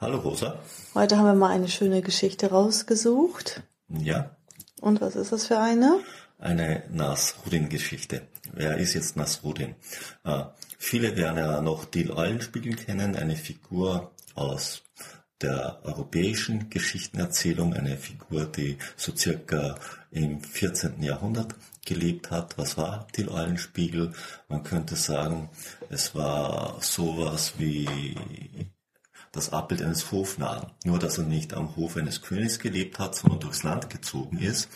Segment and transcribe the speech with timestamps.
[0.00, 0.58] Hallo Rosa.
[0.94, 3.62] Heute haben wir mal eine schöne Geschichte rausgesucht.
[3.88, 4.36] Ja.
[4.80, 6.00] Und was ist das für eine?
[6.38, 8.22] Eine Nasrudin-Geschichte.
[8.52, 9.74] Wer ist jetzt Nasrudin?
[10.24, 10.44] Äh,
[10.78, 14.82] viele werden ja noch Dil Eulenspiegel kennen, eine Figur aus
[15.40, 19.76] der europäischen Geschichtenerzählung, eine Figur, die so circa
[20.10, 21.02] im 14.
[21.02, 21.54] Jahrhundert
[21.84, 22.58] gelebt hat.
[22.58, 24.12] Was war Dil Eulenspiegel?
[24.48, 25.50] Man könnte sagen,
[25.90, 27.86] es war sowas wie
[29.32, 30.70] das Abbild eines Hofnarren.
[30.84, 34.68] Nur, dass er nicht am Hof eines Königs gelebt hat, sondern durchs Land gezogen ist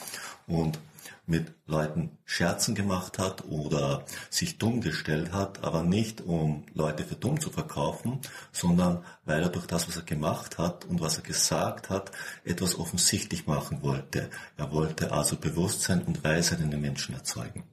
[0.46, 0.78] und
[1.26, 7.14] mit Leuten Scherzen gemacht hat oder sich dumm gestellt hat, aber nicht um Leute für
[7.14, 11.22] dumm zu verkaufen, sondern weil er durch das, was er gemacht hat und was er
[11.22, 12.10] gesagt hat,
[12.44, 14.30] etwas offensichtlich machen wollte.
[14.56, 17.64] Er wollte also Bewusstsein und Weisheit in den Menschen erzeugen.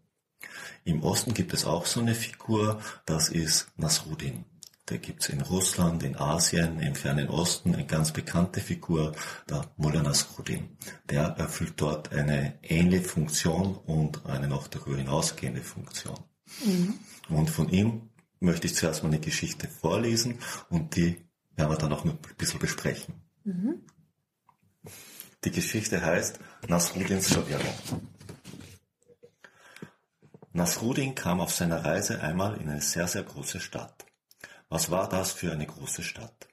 [0.86, 4.46] Im Osten gibt es auch so eine Figur, das ist Nasruddin.
[4.90, 9.16] Da gibt's in Russland, in Asien, im Fernen Osten eine ganz bekannte Figur,
[9.48, 10.78] der Mullah Nasruddin.
[11.08, 16.18] Der erfüllt dort eine ähnliche Funktion und eine noch darüber hinausgehende Funktion.
[16.66, 16.96] Mhm.
[17.30, 20.40] Und von ihm möchte ich zuerst mal eine Geschichte vorlesen
[20.72, 21.24] und die
[21.56, 23.14] werden wir dann auch ein bisschen besprechen.
[23.44, 23.86] Mhm.
[25.44, 28.10] Die Geschichte heißt Nasruddins Verwirrung.
[30.52, 34.09] Nasruddin kam auf seiner Reise einmal in eine sehr, sehr große Stadt.
[34.70, 36.48] Was war das für eine große Stadt?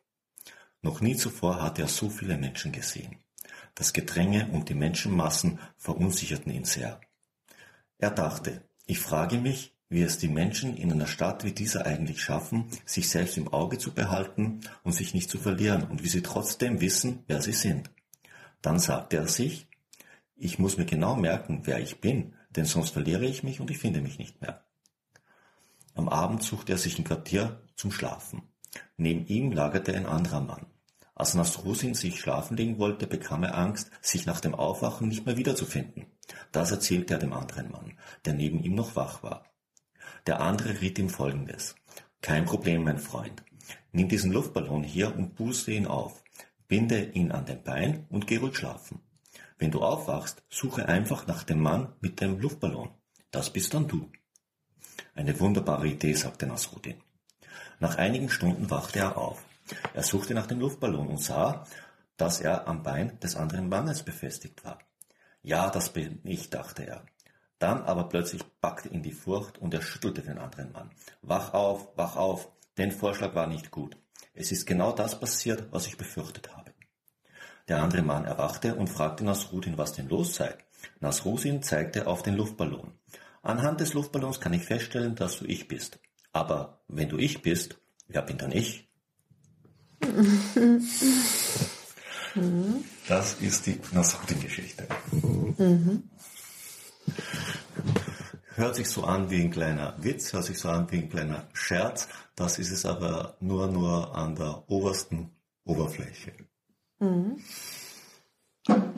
[0.81, 3.19] Noch nie zuvor hatte er so viele Menschen gesehen.
[3.75, 7.01] Das Gedränge und die Menschenmassen verunsicherten ihn sehr.
[7.99, 12.23] Er dachte, ich frage mich, wie es die Menschen in einer Stadt wie dieser eigentlich
[12.23, 16.23] schaffen, sich selbst im Auge zu behalten und sich nicht zu verlieren und wie sie
[16.23, 17.91] trotzdem wissen, wer sie sind.
[18.63, 19.69] Dann sagte er sich,
[20.35, 23.79] ich muss mir genau merken, wer ich bin, denn sonst verliere ich mich und ich
[23.79, 24.66] finde mich nicht mehr.
[25.97, 28.43] Am Abend suchte er sich ein Quartier zum Schlafen.
[28.99, 30.67] Neben ihm lagerte ein anderer Mann.
[31.15, 35.39] Als Nasrusin sich schlafen legen wollte, bekam er Angst, sich nach dem Aufwachen nicht mehr
[35.39, 36.05] wiederzufinden.
[36.53, 39.47] Das erzählte er dem anderen Mann, der neben ihm noch wach war.
[40.27, 41.75] Der andere riet ihm folgendes.
[42.21, 43.43] Kein Problem, mein Freund.
[43.93, 46.23] Nimm diesen Luftballon hier und puste ihn auf.
[46.69, 49.01] Binde ihn an den Bein und geh ruhig schlafen.
[49.57, 52.91] Wenn du aufwachst, suche einfach nach dem Mann mit dem Luftballon.
[53.31, 54.11] Das bist dann du.
[55.15, 57.03] Eine wunderbare Idee, sagte Nasruddin.
[57.81, 59.45] Nach einigen Stunden wachte er auf.
[59.95, 61.67] Er suchte nach dem Luftballon und sah,
[62.17, 64.79] dass er am Bein des anderen Mannes befestigt war.
[65.43, 67.05] Ja, das bin ich, dachte er.
[67.59, 70.91] Dann aber plötzlich packte ihn die Furcht und er schüttelte den anderen Mann.
[71.23, 73.97] Wach auf, wach auf, dein Vorschlag war nicht gut.
[74.35, 76.73] Es ist genau das passiert, was ich befürchtet habe.
[77.69, 80.55] Der andere Mann erwachte und fragte Nasrudin, was denn los sei.
[81.01, 82.93] Nasrudin zeigte auf den Luftballon.
[83.47, 86.01] Anhand des Luftballons kann ich feststellen, dass du ich bist.
[86.33, 88.89] Aber wenn du ich bist, wer bin dann ich?
[93.09, 94.87] Das ist die Nasruddin-Geschichte.
[95.57, 96.03] Mhm.
[98.57, 101.49] Hört sich so an wie ein kleiner Witz, hört sich so an wie ein kleiner
[101.55, 102.09] Scherz.
[102.35, 105.31] Das ist es aber nur, nur an der obersten
[105.65, 106.33] Oberfläche.
[106.99, 107.39] Mhm.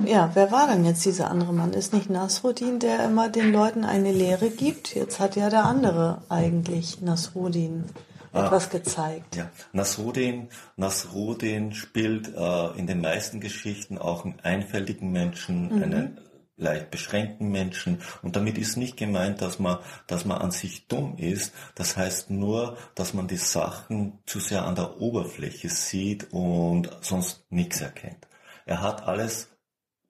[0.04, 1.72] Ja, wer war denn jetzt dieser andere Mann?
[1.72, 4.94] Ist nicht Nasruddin, der immer den Leuten eine Lehre gibt?
[4.94, 7.84] Jetzt hat ja der andere eigentlich Nasruddin
[8.32, 9.36] ah, etwas gezeigt.
[9.36, 15.82] Ja, Nasruddin, Nasruddin spielt äh, in den meisten Geschichten auch einen einfältigen Menschen, mhm.
[15.82, 16.20] einen
[16.56, 18.00] leicht beschränkten Menschen.
[18.22, 21.52] Und damit ist nicht gemeint, dass man, dass man an sich dumm ist.
[21.74, 27.44] Das heißt nur, dass man die Sachen zu sehr an der Oberfläche sieht und sonst
[27.50, 28.26] nichts erkennt.
[28.66, 29.48] Er hat alles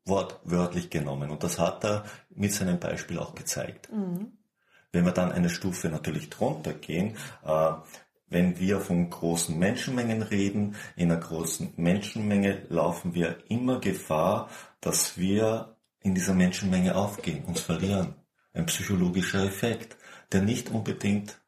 [0.08, 1.31] wortwörtlich genommen.
[1.31, 3.90] Und das hat er mit seinem Beispiel auch gezeigt.
[3.93, 4.32] Mhm.
[4.93, 7.72] Wenn wir dann eine Stufe natürlich drunter gehen, äh,
[8.31, 14.50] wenn wir von großen Menschenmengen reden, in einer großen Menschenmenge laufen wir immer Gefahr,
[14.81, 18.14] dass wir in dieser Menschenmenge aufgehen, uns verlieren.
[18.52, 19.96] Ein psychologischer Effekt,
[20.32, 21.40] der nicht unbedingt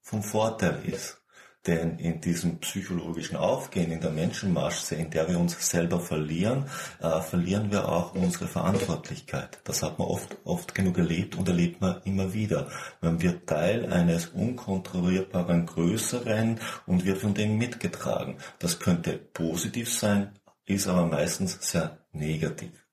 [0.00, 1.17] vom Vorteil ist.
[1.66, 6.64] Denn in diesem psychologischen Aufgehen, in der Menschenmasse, in der wir uns selber verlieren,
[7.00, 9.58] äh, verlieren wir auch unsere Verantwortlichkeit.
[9.64, 12.68] Das hat man oft, oft genug erlebt und erlebt man immer wieder.
[13.00, 18.38] Man wird Teil eines unkontrollierbaren Größeren und wird von dem mitgetragen.
[18.60, 20.32] Das könnte positiv sein,
[20.64, 22.88] ist aber meistens sehr negativ.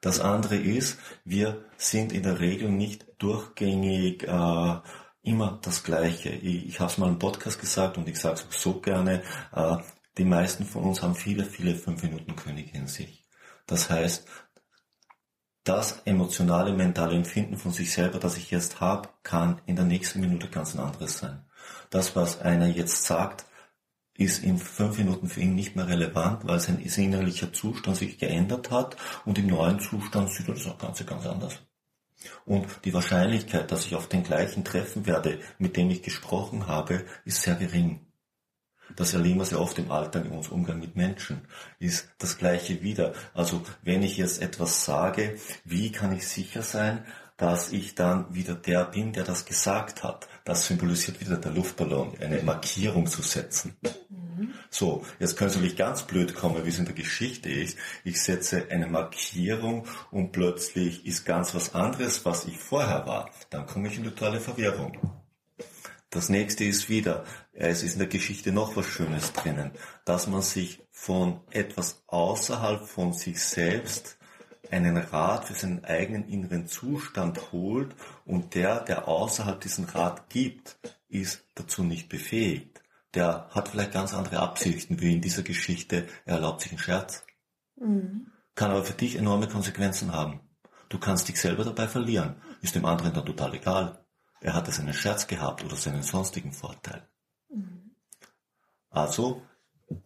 [0.00, 4.76] Das andere ist, wir sind in der Regel nicht durchgängig äh,
[5.28, 6.30] immer das Gleiche.
[6.30, 9.22] Ich, ich habe es mal im Podcast gesagt und ich sage es so gerne,
[9.54, 9.76] äh,
[10.16, 13.24] die meisten von uns haben viele, viele fünf Minuten Könige in sich.
[13.66, 14.26] Das heißt,
[15.64, 20.20] das emotionale, mentale Empfinden von sich selber, das ich jetzt habe, kann in der nächsten
[20.20, 21.44] Minute ganz ein anderes sein.
[21.90, 23.44] Das, was einer jetzt sagt,
[24.14, 28.70] ist in fünf Minuten für ihn nicht mehr relevant, weil sein innerlicher Zustand sich geändert
[28.70, 31.54] hat und im neuen Zustand sieht er das auch Ganze ganz anders.
[32.44, 37.04] Und die Wahrscheinlichkeit, dass ich auf den gleichen treffen werde, mit dem ich gesprochen habe,
[37.24, 38.00] ist sehr gering.
[38.96, 41.42] Das erleben wir sehr oft im Alltag in unserem Umgang mit Menschen,
[41.78, 43.12] ist das Gleiche wieder.
[43.34, 47.04] Also wenn ich jetzt etwas sage, wie kann ich sicher sein,
[47.38, 50.28] dass ich dann wieder der bin, der das gesagt hat.
[50.44, 53.76] Das symbolisiert wieder der Luftballon, eine Markierung zu setzen.
[54.70, 57.78] So, jetzt könnte es natürlich ganz blöd kommen, wie es in der Geschichte ist.
[58.04, 63.30] Ich setze eine Markierung und plötzlich ist ganz was anderes, was ich vorher war.
[63.50, 65.18] Dann komme ich in totale Verwirrung.
[66.10, 69.72] Das nächste ist wieder, es ist in der Geschichte noch was Schönes drinnen,
[70.04, 74.16] dass man sich von etwas außerhalb von sich selbst
[74.70, 77.94] einen Rat für seinen eigenen inneren Zustand holt
[78.24, 80.78] und der, der außerhalb diesen Rat gibt,
[81.08, 82.82] ist dazu nicht befähigt.
[83.14, 87.24] Der hat vielleicht ganz andere Absichten, wie in dieser Geschichte, er erlaubt sich einen Scherz.
[87.76, 88.30] Mhm.
[88.54, 90.40] Kann aber für dich enorme Konsequenzen haben.
[90.88, 94.04] Du kannst dich selber dabei verlieren, ist dem anderen dann total egal.
[94.40, 97.08] Er hatte seinen Scherz gehabt oder seinen sonstigen Vorteil.
[97.48, 97.92] Mhm.
[98.90, 99.42] Also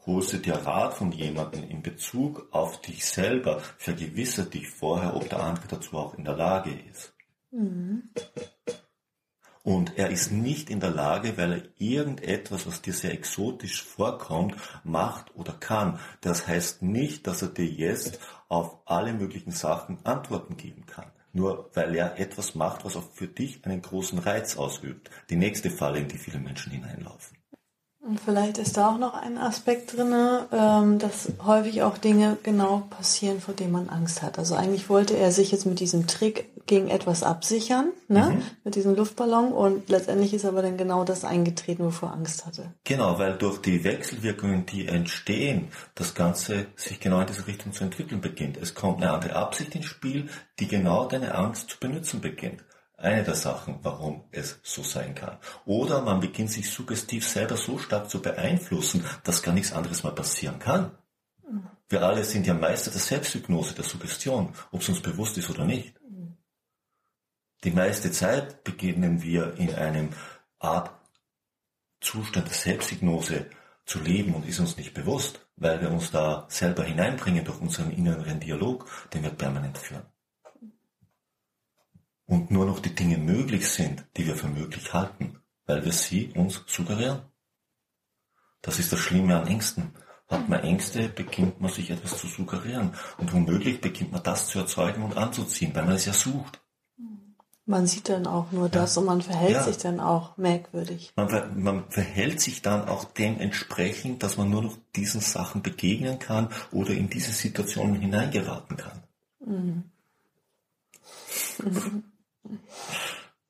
[0.06, 5.28] holst du dir Rat von jemandem in Bezug auf dich selber, vergewissere dich vorher, ob
[5.28, 7.14] der andere dazu auch in der Lage ist.
[7.50, 8.10] Mhm.
[9.62, 14.56] Und er ist nicht in der Lage, weil er irgendetwas, was dir sehr exotisch vorkommt,
[14.82, 16.00] macht oder kann.
[16.20, 18.19] Das heißt nicht, dass er dir jetzt
[18.49, 23.26] auf alle möglichen Sachen Antworten geben kann nur weil er etwas macht, was auch für
[23.26, 25.11] dich einen großen Reiz ausübt.
[25.31, 27.38] Die nächste Falle, in die viele Menschen hineinlaufen.
[28.00, 30.12] Und vielleicht ist da auch noch ein Aspekt drin,
[30.53, 34.41] ähm, dass häufig auch Dinge genau passieren, vor denen man Angst hat.
[34.41, 38.31] Also eigentlich wollte er sich jetzt mit diesem Trick gegen etwas absichern, ne?
[38.31, 38.43] Mhm.
[38.64, 42.75] mit diesem Luftballon und letztendlich ist aber dann genau das eingetreten, wovor Angst hatte.
[42.85, 47.85] Genau, weil durch die Wechselwirkungen, die entstehen, das Ganze sich genau in diese Richtung zu
[47.85, 48.56] entwickeln beginnt.
[48.56, 50.29] Es kommt eine andere Absicht ins Spiel,
[50.59, 52.62] die genau deine Angst zu benutzen beginnt
[53.03, 55.38] eine der Sachen, warum es so sein kann.
[55.64, 60.14] Oder man beginnt sich suggestiv selber so stark zu beeinflussen, dass gar nichts anderes mal
[60.14, 60.93] passieren kann.
[61.88, 65.67] Wir alle sind ja Meister der Selbsthypnose, der Suggestion, ob es uns bewusst ist oder
[65.67, 65.94] nicht.
[67.64, 70.11] Die meiste Zeit beginnen wir in einem
[70.59, 70.91] Art
[72.00, 73.47] Zustand der Selbsthypnose
[73.87, 77.93] zu leben und ist uns nicht bewusst, weil wir uns da selber hineinbringen durch unseren
[77.93, 80.06] inneren Dialog, den wir permanent führen
[82.32, 86.32] und nur noch die Dinge möglich sind, die wir für möglich halten, weil wir sie
[86.35, 87.20] uns suggerieren.
[88.62, 89.93] Das ist das Schlimme an Ängsten.
[90.29, 92.94] Hat man Ängste, beginnt man sich etwas zu suggerieren.
[93.19, 96.62] Und womöglich beginnt man das zu erzeugen und anzuziehen, weil man es ja sucht.
[97.72, 99.00] Man sieht dann auch nur das ja.
[99.00, 99.62] und man verhält ja.
[99.62, 101.14] sich dann auch merkwürdig.
[101.16, 106.50] Man, man, verhält sich dann auch dementsprechend, dass man nur noch diesen Sachen begegnen kann
[106.70, 109.02] oder in diese Situationen hineingeraten kann.
[109.40, 109.85] Mhm.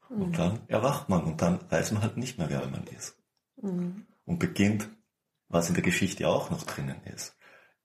[0.08, 3.16] Und dann erwacht man und dann weiß man halt nicht mehr, wer man ist.
[3.60, 4.06] Mhm.
[4.24, 4.88] Und beginnt,
[5.48, 7.36] was in der Geschichte auch noch drinnen ist,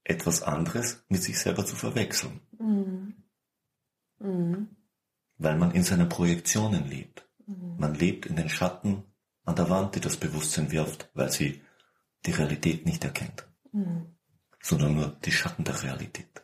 [0.04, 2.42] etwas anderes mit sich selber zu verwechseln.
[2.60, 3.16] Mhm.
[5.38, 7.28] Weil man in seinen Projektionen lebt.
[7.46, 7.76] Mhm.
[7.78, 9.04] Man lebt in den Schatten
[9.46, 11.62] an der Wand, die das Bewusstsein wirft, weil sie
[12.26, 14.16] die Realität nicht erkennt, mhm.
[14.62, 16.44] sondern nur die Schatten der Realität.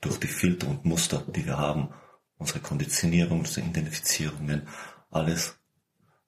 [0.00, 1.94] Durch die Filter und Muster, die wir haben,
[2.36, 4.68] unsere Konditionierung, unsere Identifizierungen,
[5.10, 5.56] alles,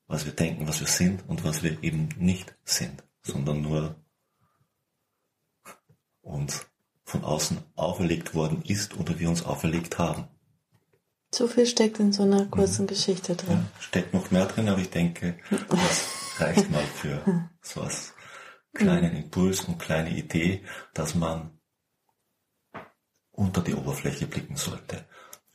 [0.06, 3.96] was wir denken, was wir sind und was wir eben nicht sind, sondern nur
[6.20, 6.66] uns
[7.04, 10.28] von außen auferlegt worden ist oder wir uns auferlegt haben.
[11.34, 12.86] Zu viel steckt in so einer kurzen mhm.
[12.86, 13.66] Geschichte drin.
[13.74, 15.36] Ja, steckt noch mehr drin, aber ich denke,
[15.68, 16.06] das
[16.38, 17.24] reicht mal für
[17.60, 18.14] so was
[18.72, 19.24] kleinen mhm.
[19.24, 20.62] Impuls und kleine Idee,
[20.92, 21.58] dass man
[23.32, 25.06] unter die Oberfläche blicken sollte.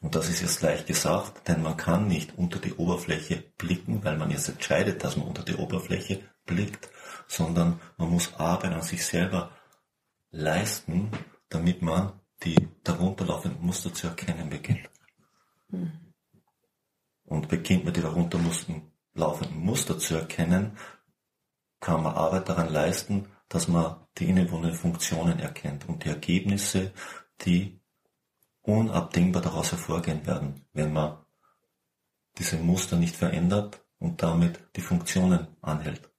[0.02, 4.18] Und das ist jetzt leicht gesagt, denn man kann nicht unter die Oberfläche blicken, weil
[4.18, 6.90] man jetzt entscheidet, dass man unter die Oberfläche blickt,
[7.30, 9.52] sondern man muss Arbeit an sich selber
[10.30, 11.10] leisten,
[11.48, 14.90] damit man die darunter laufenden Muster zu erkennen beginnt.
[15.70, 15.92] Mhm.
[17.26, 18.40] Und beginnt man die darunter
[19.14, 20.78] laufenden Muster zu erkennen,
[21.80, 26.92] kann man Arbeit daran leisten, dass man die innewohnenden Funktionen erkennt und die Ergebnisse,
[27.42, 27.80] die
[28.62, 31.18] unabdingbar daraus hervorgehen werden, wenn man
[32.38, 36.10] diese Muster nicht verändert und damit die Funktionen anhält.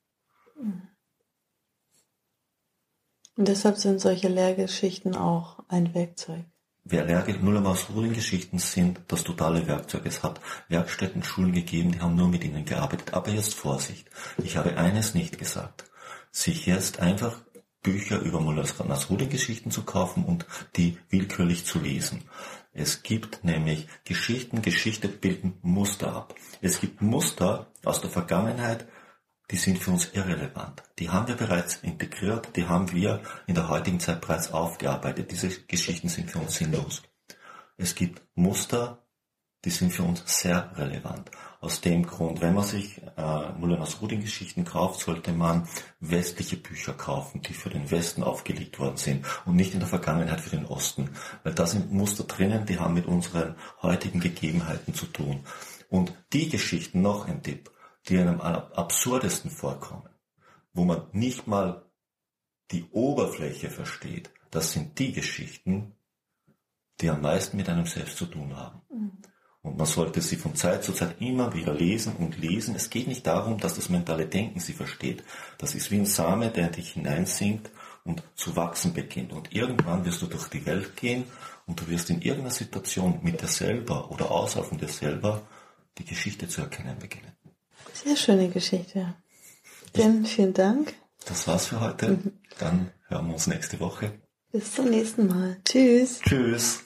[3.36, 6.44] Und deshalb sind solche Lehrgeschichten auch ein Werkzeug.
[6.84, 10.02] Nuller-Maus-Rudin-Geschichten sind das totale Werkzeug.
[10.04, 13.14] Es hat Werkstätten, Schulen gegeben, die haben nur mit ihnen gearbeitet.
[13.14, 14.08] Aber jetzt Vorsicht.
[14.42, 15.84] Ich habe eines nicht gesagt.
[16.32, 17.40] Sich jetzt einfach
[17.82, 20.46] Bücher über Muller-Nasrudin-Geschichten zu kaufen und
[20.76, 22.22] die willkürlich zu lesen.
[22.72, 26.34] Es gibt nämlich Geschichten, Geschichte bilden Muster ab.
[26.60, 28.86] Es gibt Muster aus der Vergangenheit,
[29.50, 30.82] die sind für uns irrelevant.
[30.98, 35.30] Die haben wir bereits integriert, die haben wir in der heutigen Zeit bereits aufgearbeitet.
[35.30, 37.02] Diese Geschichten sind für uns sinnlos.
[37.76, 39.02] Es gibt Muster,
[39.64, 41.30] die sind für uns sehr relevant.
[41.60, 47.52] Aus dem Grund, wenn man sich äh, Muller-Nasruddin-Geschichten kauft, sollte man westliche Bücher kaufen, die
[47.52, 51.10] für den Westen aufgelegt worden sind und nicht in der Vergangenheit für den Osten.
[51.42, 55.40] Weil da sind Muster drinnen, die haben mit unseren heutigen Gegebenheiten zu tun.
[55.90, 57.70] Und die Geschichten, noch ein Tipp,
[58.08, 60.08] die einem am absurdesten vorkommen,
[60.72, 61.84] wo man nicht mal
[62.70, 65.92] die Oberfläche versteht, das sind die Geschichten,
[67.00, 68.82] die am meisten mit einem selbst zu tun haben.
[68.90, 69.12] Mhm.
[69.62, 72.74] Und man sollte sie von Zeit zu Zeit immer wieder lesen und lesen.
[72.74, 75.22] Es geht nicht darum, dass das mentale Denken sie versteht.
[75.58, 77.70] Das ist wie ein Same, der in dich hineinsinkt
[78.04, 79.32] und zu wachsen beginnt.
[79.32, 81.24] Und irgendwann wirst du durch die Welt gehen
[81.66, 85.42] und du wirst in irgendeiner Situation mit dir selber oder außerhalb von dir selber
[85.98, 87.32] die Geschichte zu erkennen beginnen.
[87.92, 89.14] Sehr schöne Geschichte.
[89.94, 90.94] Vielen, vielen Dank.
[91.26, 92.10] Das war's für heute.
[92.10, 92.32] Mhm.
[92.58, 94.12] Dann hören wir uns nächste Woche.
[94.52, 95.58] Bis zum nächsten Mal.
[95.64, 96.20] Tschüss.
[96.20, 96.80] Tschüss.